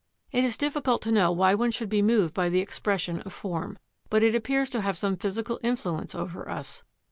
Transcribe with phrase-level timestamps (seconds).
[0.31, 3.77] It is difficult to know why one should be moved by the expression of form;
[4.09, 6.83] but it appears to have some physical influence over us.